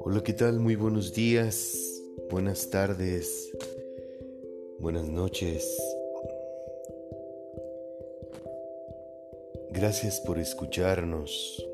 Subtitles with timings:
[0.00, 0.58] Hola, ¿qué tal?
[0.58, 3.56] Muy buenos días, buenas tardes,
[4.80, 5.64] buenas noches.
[9.70, 11.64] Gracias por escucharnos.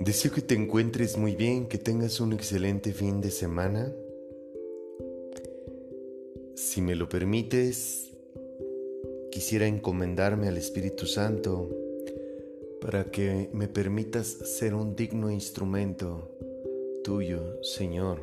[0.00, 3.94] Deseo que te encuentres muy bien, que tengas un excelente fin de semana.
[6.56, 8.03] Si me lo permites,
[9.44, 11.68] quisiera encomendarme al Espíritu Santo
[12.80, 16.30] para que me permitas ser un digno instrumento
[17.04, 18.22] tuyo, Señor.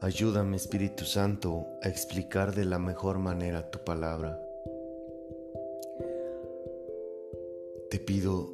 [0.00, 4.40] Ayúdame, Espíritu Santo, a explicar de la mejor manera tu palabra.
[7.90, 8.48] Te pido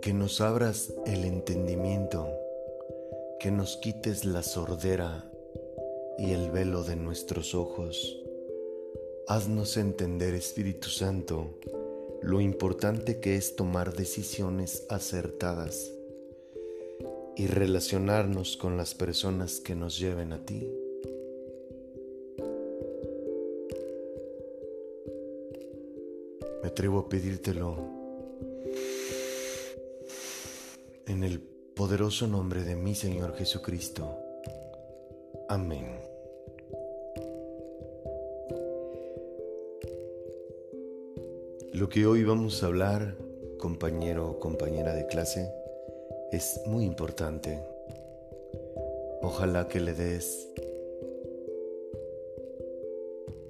[0.00, 2.28] que nos abras el entendimiento,
[3.40, 5.28] que nos quites la sordera
[6.16, 8.22] y el velo de nuestros ojos.
[9.28, 11.58] Haznos entender, Espíritu Santo,
[12.22, 15.90] lo importante que es tomar decisiones acertadas
[17.34, 20.70] y relacionarnos con las personas que nos lleven a ti.
[26.62, 27.78] Me atrevo a pedírtelo
[31.08, 34.08] en el poderoso nombre de mi Señor Jesucristo.
[35.48, 35.95] Amén.
[41.76, 43.18] Lo que hoy vamos a hablar,
[43.58, 45.52] compañero o compañera de clase,
[46.32, 47.62] es muy importante.
[49.20, 50.48] Ojalá que le des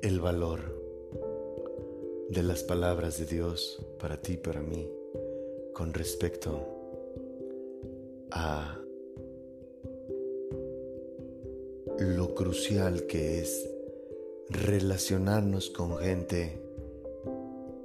[0.02, 0.58] el valor
[2.28, 4.90] de las palabras de Dios para ti para mí
[5.72, 6.66] con respecto
[8.32, 8.76] a
[12.00, 13.70] lo crucial que es
[14.48, 16.65] relacionarnos con gente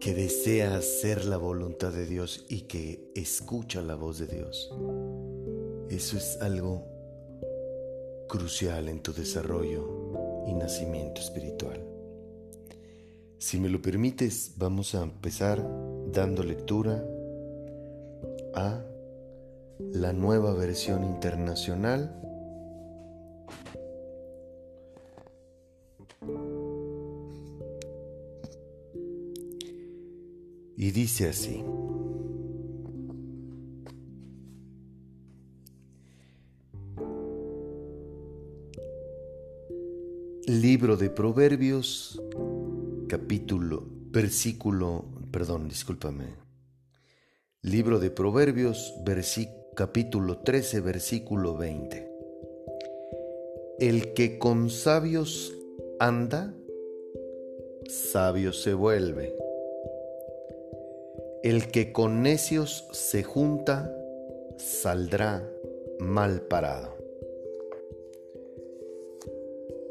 [0.01, 4.73] que desea hacer la voluntad de Dios y que escucha la voz de Dios.
[5.89, 6.83] Eso es algo
[8.27, 11.85] crucial en tu desarrollo y nacimiento espiritual.
[13.37, 15.63] Si me lo permites, vamos a empezar
[16.11, 17.05] dando lectura
[18.55, 18.83] a
[19.93, 22.19] la nueva versión internacional
[30.81, 31.63] Y dice así.
[40.47, 42.19] Libro de Proverbios,
[43.07, 46.33] capítulo, versículo, perdón, discúlpame.
[47.61, 48.95] Libro de Proverbios,
[49.75, 52.11] capítulo 13, versículo 20.
[53.77, 55.55] El que con sabios
[55.99, 56.55] anda,
[57.87, 59.40] sabio se vuelve
[61.43, 63.95] el que con necios se junta,
[64.57, 65.49] saldrá
[65.99, 66.95] mal parado.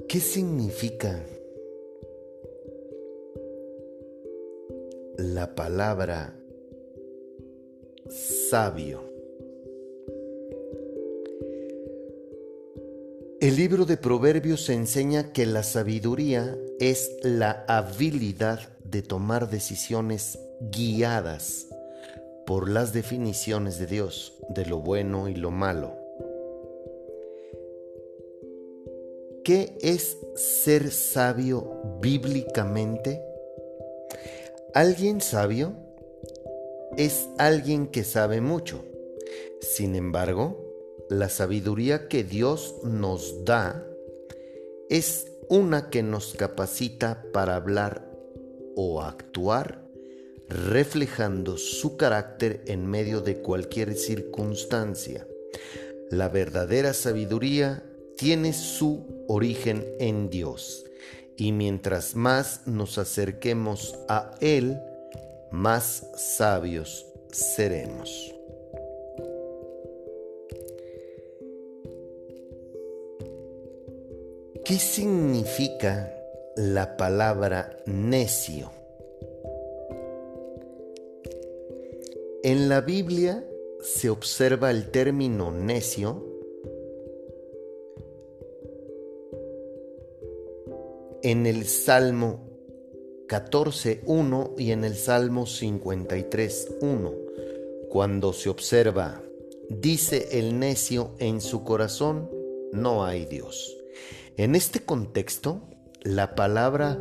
[0.09, 1.25] ¿Qué significa
[5.16, 6.37] la palabra
[8.09, 9.10] sabio?
[13.41, 21.66] El libro de Proverbios enseña que la sabiduría es la habilidad de tomar decisiones guiadas
[22.47, 25.97] por las definiciones de Dios de lo bueno y lo malo.
[29.44, 33.22] ¿Qué es ser sabio bíblicamente?
[34.75, 35.72] Alguien sabio
[36.97, 38.84] es alguien que sabe mucho.
[39.60, 40.71] Sin embargo,
[41.09, 43.87] la sabiduría que Dios nos da
[44.88, 48.09] es una que nos capacita para hablar
[48.77, 49.90] o actuar
[50.50, 55.27] reflejando su carácter en medio de cualquier circunstancia.
[56.11, 57.84] La verdadera sabiduría
[58.16, 60.84] tiene su origen en Dios
[61.37, 64.78] y mientras más nos acerquemos a Él,
[65.53, 68.34] más sabios seremos.
[74.65, 76.13] ¿Qué significa
[76.57, 78.79] la palabra necio?
[82.51, 83.47] En la Biblia
[83.81, 86.27] se observa el término necio
[91.23, 92.51] en el Salmo
[93.29, 97.15] 14.1 y en el Salmo 53.1,
[97.89, 99.23] cuando se observa,
[99.69, 102.29] dice el necio en su corazón,
[102.73, 103.77] no hay Dios.
[104.37, 105.63] En este contexto,
[106.03, 106.99] la palabra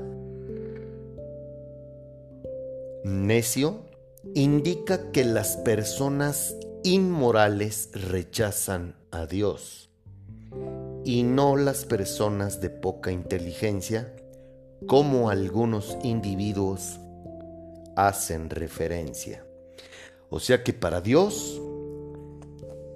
[3.04, 3.89] necio
[4.36, 9.90] indica que las personas inmorales rechazan a Dios
[11.04, 14.16] y no las personas de poca inteligencia
[14.88, 17.00] como algunos individuos
[17.96, 19.46] hacen referencia.
[20.30, 21.62] O sea que para Dios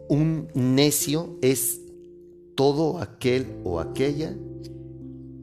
[0.10, 1.82] un necio es
[2.56, 4.36] todo aquel o aquella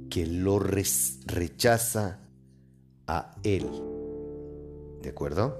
[0.09, 2.21] que lo rechaza
[3.07, 3.90] a Él.
[5.03, 5.57] ¿De acuerdo?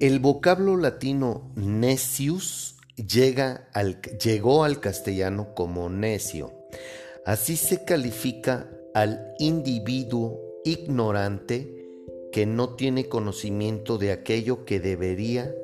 [0.00, 6.52] El vocablo latino necius llega al, llegó al castellano como necio.
[7.24, 11.72] Así se califica al individuo ignorante
[12.32, 15.54] que no tiene conocimiento de aquello que debería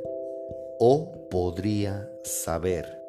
[0.79, 3.03] o podría saber.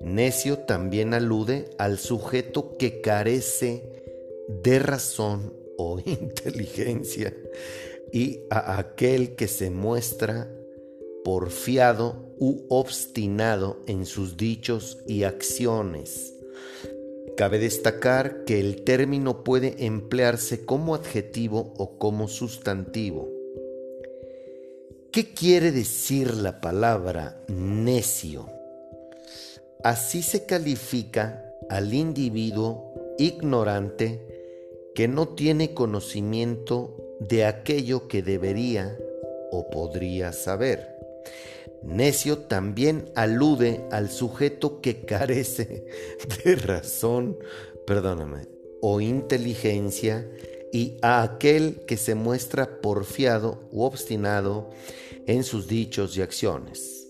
[0.00, 3.91] Necio también alude al sujeto que carece
[4.48, 7.34] de razón o inteligencia
[8.12, 10.50] y a aquel que se muestra
[11.24, 16.34] porfiado u obstinado en sus dichos y acciones.
[17.36, 23.28] Cabe destacar que el término puede emplearse como adjetivo o como sustantivo.
[25.10, 28.48] ¿Qué quiere decir la palabra necio?
[29.82, 34.31] Así se califica al individuo ignorante
[34.94, 38.98] que no tiene conocimiento de aquello que debería
[39.50, 40.88] o podría saber.
[41.82, 45.86] Necio también alude al sujeto que carece
[46.44, 47.38] de razón,
[48.80, 50.28] o inteligencia
[50.72, 54.70] y a aquel que se muestra porfiado u obstinado
[55.26, 57.01] en sus dichos y acciones.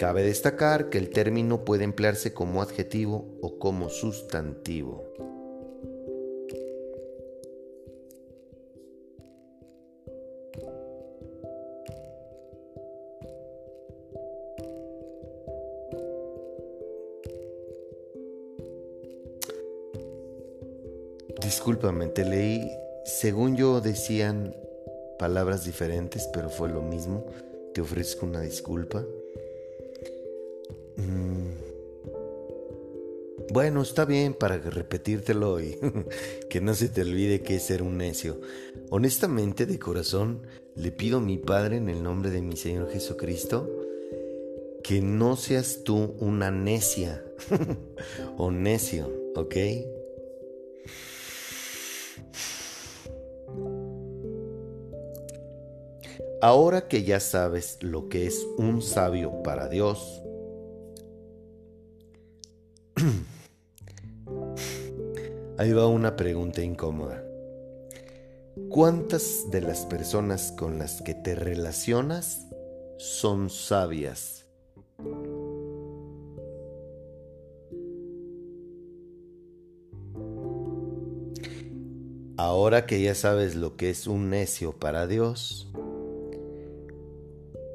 [0.00, 5.04] Cabe destacar que el término puede emplearse como adjetivo o como sustantivo.
[21.42, 22.70] Discúlpame, te leí,
[23.04, 24.56] según yo decían
[25.18, 27.26] palabras diferentes, pero fue lo mismo.
[27.74, 29.04] Te ofrezco una disculpa.
[33.52, 35.76] Bueno, está bien para repetírtelo y
[36.50, 38.40] que no se te olvide que es ser un necio.
[38.90, 43.68] Honestamente, de corazón, le pido a mi Padre en el nombre de mi Señor Jesucristo
[44.84, 47.24] que no seas tú una necia
[48.38, 49.56] o necio, ¿ok?
[56.40, 60.22] Ahora que ya sabes lo que es un sabio para Dios,
[65.60, 67.22] Ahí va una pregunta incómoda.
[68.70, 72.46] ¿Cuántas de las personas con las que te relacionas
[72.96, 74.46] son sabias?
[82.38, 85.70] Ahora que ya sabes lo que es un necio para Dios,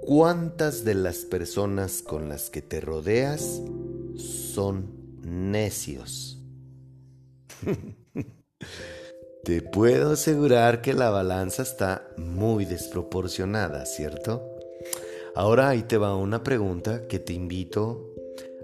[0.01, 3.61] ¿cuántas de las personas con las que te rodeas
[4.15, 4.87] son
[5.21, 6.34] necios?
[9.43, 14.57] Te puedo asegurar que la balanza está muy desproporcionada, ¿cierto?
[15.35, 18.11] Ahora ahí te va una pregunta que te invito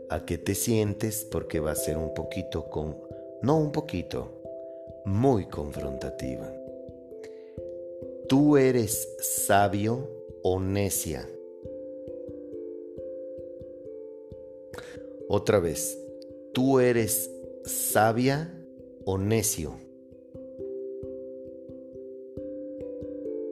[0.09, 2.97] a que te sientes porque va a ser un poquito con...
[3.43, 4.41] No un poquito,
[5.05, 6.51] muy confrontativa.
[8.27, 10.09] ¿Tú eres sabio
[10.43, 11.27] o necia?
[15.27, 15.97] Otra vez,
[16.53, 17.29] ¿tú eres
[17.65, 18.60] sabia
[19.05, 19.75] o necio.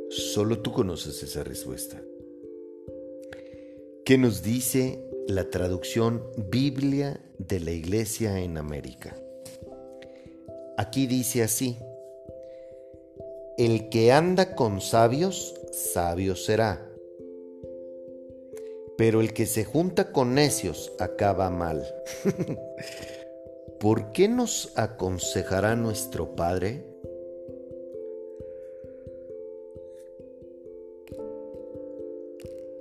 [0.10, 2.02] Solo tú conoces esa respuesta.
[4.06, 9.16] ¿Qué nos dice la traducción Biblia de la Iglesia en América?
[10.78, 11.78] Aquí dice así,
[13.58, 16.90] el que anda con sabios, sabio será,
[18.98, 21.86] pero el que se junta con necios acaba mal.
[23.80, 26.86] ¿por qué nos aconsejará nuestro Padre?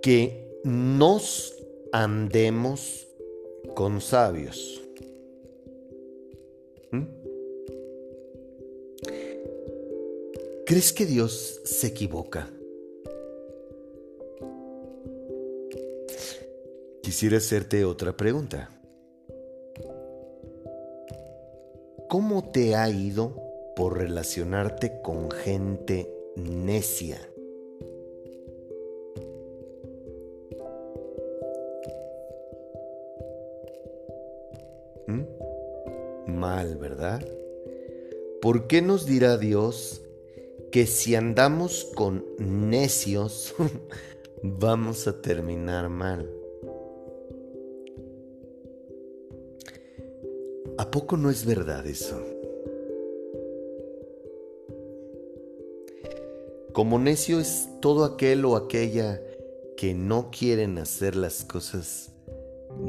[0.03, 1.55] Que nos
[1.93, 3.07] andemos
[3.75, 4.83] con sabios.
[6.91, 7.05] ¿Mm?
[10.67, 12.51] ¿Crees que Dios se equivoca?
[17.19, 18.78] quisiera hacerte otra pregunta.
[22.09, 23.35] ¿Cómo te ha ido
[23.77, 27.21] por relacionarte con gente necia?
[35.07, 36.33] ¿Mm?
[36.39, 37.23] Mal, ¿verdad?
[38.41, 40.01] ¿Por qué nos dirá Dios
[40.73, 43.55] que si andamos con necios
[44.43, 46.38] vamos a terminar mal?
[50.79, 52.25] ¿A poco no es verdad eso?
[56.73, 59.21] Como necio es todo aquel o aquella
[59.77, 62.13] que no quieren hacer las cosas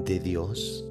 [0.06, 0.86] de Dios.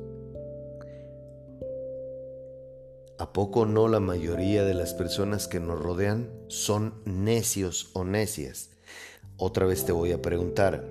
[3.18, 8.70] ¿A poco no la mayoría de las personas que nos rodean son necios o necias?
[9.36, 10.84] Otra vez te voy a preguntar,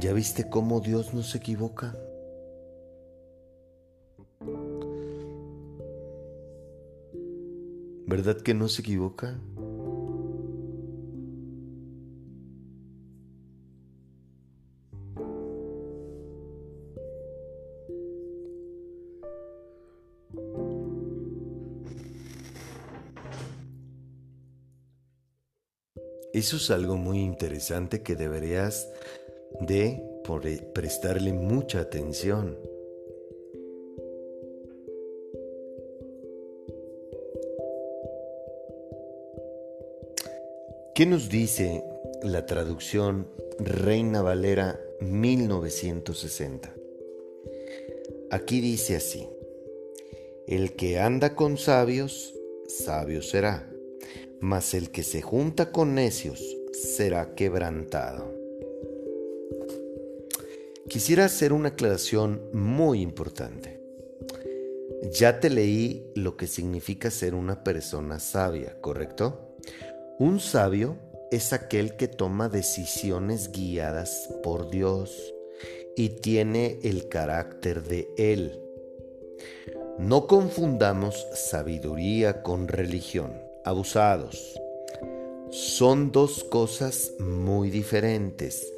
[0.00, 1.96] ¿Ya viste cómo Dios no se equivoca?
[8.06, 9.40] ¿Verdad que no se equivoca?
[26.32, 28.88] Eso es algo muy interesante que deberías
[29.60, 30.08] de
[30.74, 32.58] prestarle mucha atención.
[40.94, 41.84] ¿Qué nos dice
[42.22, 43.28] la traducción
[43.58, 46.74] Reina Valera 1960?
[48.30, 49.28] Aquí dice así,
[50.46, 52.34] el que anda con sabios,
[52.66, 53.70] sabio será,
[54.40, 58.37] mas el que se junta con necios será quebrantado.
[60.88, 63.78] Quisiera hacer una aclaración muy importante.
[65.12, 69.54] Ya te leí lo que significa ser una persona sabia, ¿correcto?
[70.18, 70.96] Un sabio
[71.30, 75.34] es aquel que toma decisiones guiadas por Dios
[75.94, 78.58] y tiene el carácter de Él.
[79.98, 84.58] No confundamos sabiduría con religión, abusados.
[85.50, 88.72] Son dos cosas muy diferentes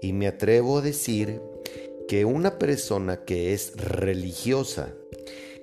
[0.00, 1.40] y me atrevo a decir
[2.08, 4.94] que una persona que es religiosa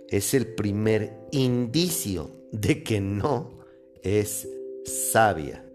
[0.09, 3.59] es el primer indicio de que no
[4.03, 4.47] es
[4.85, 5.65] sabia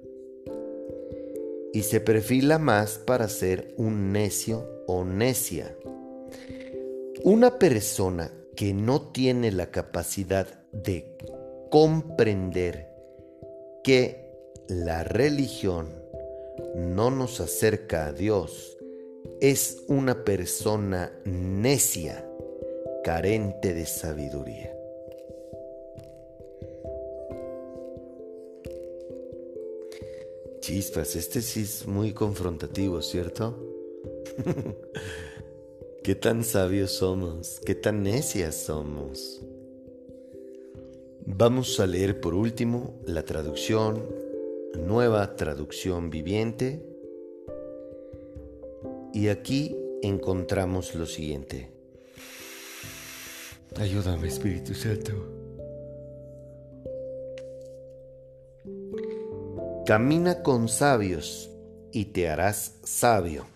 [1.73, 5.77] y se perfila más para ser un necio o necia.
[7.23, 11.17] Una persona que no tiene la capacidad de
[11.71, 12.89] comprender
[13.85, 14.29] que
[14.69, 15.89] la religión
[16.79, 18.79] no nos acerca a Dios,
[19.41, 22.25] es una persona necia,
[23.03, 24.75] carente de sabiduría.
[30.61, 33.57] Chispas, este sí es muy confrontativo, ¿cierto?
[36.05, 37.61] ¿Qué tan sabios somos?
[37.65, 39.43] ¿Qué tan necias somos?
[41.27, 44.28] Vamos a leer por último la traducción
[44.77, 46.83] nueva traducción viviente.
[49.13, 51.71] Y aquí encontramos lo siguiente.
[53.77, 55.13] Ayúdame, Espíritu Santo.
[59.87, 61.51] Camina con sabios
[61.93, 63.47] y te harás sabio.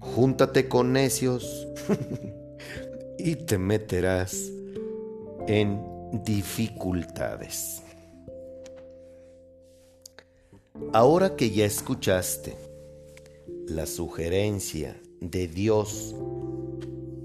[0.00, 1.68] Júntate con necios
[3.18, 4.50] y te meterás
[5.46, 5.80] en
[6.24, 7.82] dificultades.
[10.94, 12.56] Ahora que ya escuchaste
[13.66, 16.16] la sugerencia de Dios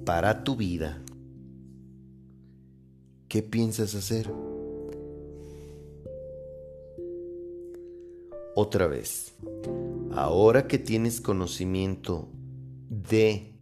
[0.05, 1.01] para tu vida,
[3.29, 4.29] ¿qué piensas hacer?
[8.53, 9.33] Otra vez,
[10.11, 12.27] ahora que tienes conocimiento
[12.89, 13.53] de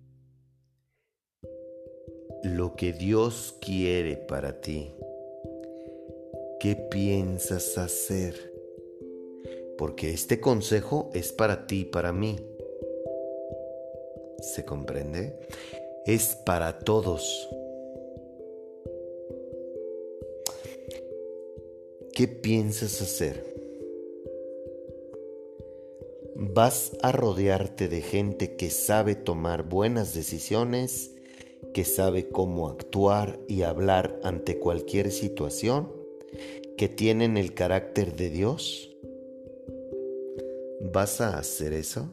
[2.43, 4.91] lo que Dios quiere para ti,
[6.59, 8.50] ¿qué piensas hacer?
[9.81, 12.37] Porque este consejo es para ti y para mí.
[14.39, 15.39] ¿Se comprende?
[16.05, 17.49] Es para todos.
[22.13, 23.43] ¿Qué piensas hacer?
[26.35, 31.15] Vas a rodearte de gente que sabe tomar buenas decisiones,
[31.73, 35.91] que sabe cómo actuar y hablar ante cualquier situación,
[36.77, 38.90] que tienen el carácter de Dios
[40.83, 42.11] ¿Vas a hacer eso?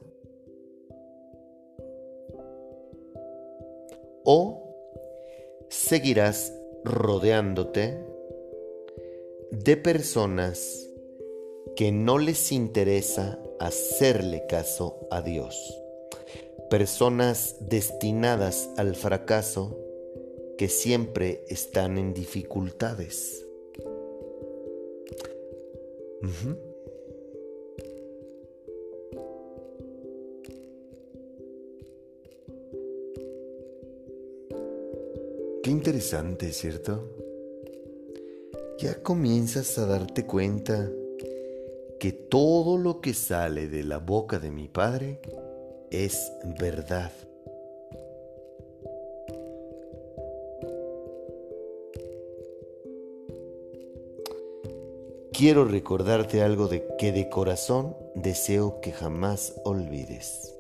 [4.25, 4.63] ¿O
[5.71, 6.53] seguirás
[6.85, 7.99] rodeándote
[9.51, 10.87] de personas
[11.77, 15.83] que no les interesa hacerle caso a Dios?
[16.69, 19.79] Personas destinadas al fracaso
[20.59, 23.47] que siempre están en dificultades.
[35.69, 37.09] Interesante, ¿cierto?
[38.79, 40.91] Ya comienzas a darte cuenta
[42.01, 45.21] que todo lo que sale de la boca de mi Padre
[45.91, 47.13] es verdad.
[55.39, 60.53] quiero recordarte algo de que de corazón deseo que jamás olvides.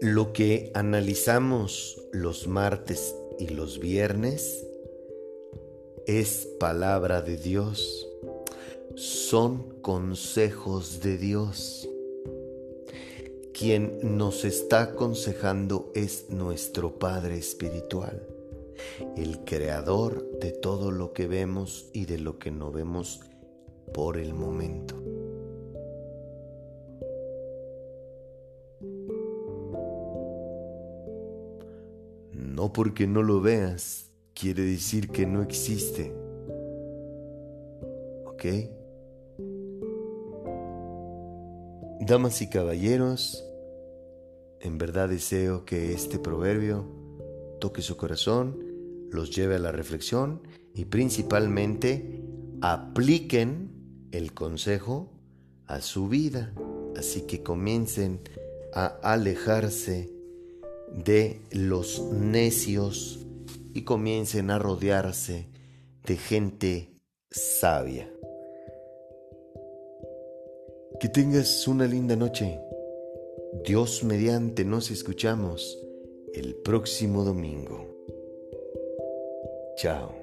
[0.00, 4.66] Lo que analizamos los martes y los viernes
[6.06, 8.08] es palabra de Dios,
[8.94, 11.88] son consejos de Dios.
[13.52, 18.26] Quien nos está aconsejando es nuestro Padre Espiritual
[19.16, 23.20] el creador de todo lo que vemos y de lo que no vemos
[23.92, 25.19] por el momento.
[32.60, 36.14] No porque no lo veas quiere decir que no existe.
[38.26, 38.44] ¿Ok?
[42.06, 43.42] Damas y caballeros,
[44.60, 46.84] en verdad deseo que este proverbio
[47.62, 48.58] toque su corazón
[49.10, 50.42] los lleve a la reflexión
[50.74, 52.22] y principalmente
[52.60, 53.70] apliquen
[54.12, 55.10] el consejo
[55.66, 56.52] a su vida.
[56.94, 58.20] Así que comiencen
[58.74, 60.19] a alejarse
[60.92, 63.26] de los necios
[63.74, 65.46] y comiencen a rodearse
[66.06, 66.88] de gente
[67.30, 68.12] sabia.
[70.98, 72.60] Que tengas una linda noche.
[73.64, 75.78] Dios mediante nos escuchamos
[76.34, 77.86] el próximo domingo.
[79.76, 80.19] Chao.